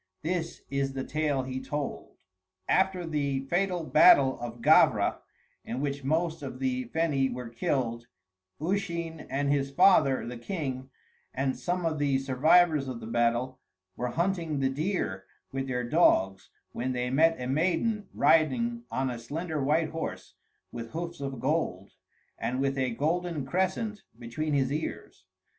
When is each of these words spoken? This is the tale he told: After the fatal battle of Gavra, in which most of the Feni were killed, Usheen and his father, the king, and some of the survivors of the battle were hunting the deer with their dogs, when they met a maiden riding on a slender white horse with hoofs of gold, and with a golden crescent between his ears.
This 0.23 0.63
is 0.71 0.93
the 0.93 1.03
tale 1.03 1.43
he 1.43 1.61
told: 1.61 2.15
After 2.67 3.05
the 3.05 3.41
fatal 3.41 3.83
battle 3.83 4.39
of 4.39 4.59
Gavra, 4.59 5.19
in 5.63 5.79
which 5.79 6.03
most 6.03 6.41
of 6.41 6.57
the 6.57 6.85
Feni 6.85 7.31
were 7.31 7.49
killed, 7.49 8.07
Usheen 8.59 9.27
and 9.29 9.51
his 9.51 9.69
father, 9.69 10.25
the 10.25 10.39
king, 10.39 10.89
and 11.35 11.55
some 11.55 11.85
of 11.85 11.99
the 11.99 12.17
survivors 12.17 12.87
of 12.87 12.99
the 12.99 13.05
battle 13.05 13.59
were 13.95 14.07
hunting 14.07 14.59
the 14.59 14.69
deer 14.71 15.25
with 15.51 15.67
their 15.67 15.83
dogs, 15.87 16.49
when 16.71 16.93
they 16.93 17.11
met 17.11 17.39
a 17.39 17.45
maiden 17.45 18.07
riding 18.15 18.85
on 18.89 19.11
a 19.11 19.19
slender 19.19 19.63
white 19.63 19.89
horse 19.89 20.33
with 20.71 20.93
hoofs 20.93 21.21
of 21.21 21.39
gold, 21.39 21.91
and 22.39 22.59
with 22.59 22.75
a 22.75 22.89
golden 22.89 23.45
crescent 23.45 24.01
between 24.17 24.55
his 24.55 24.71
ears. 24.71 25.25